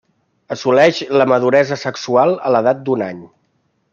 Assoleix 0.53 1.01
la 1.21 1.27
maduresa 1.33 1.77
sexual 1.83 2.35
a 2.49 2.53
l'edat 2.57 2.83
d'un 2.87 3.07
any. 3.13 3.23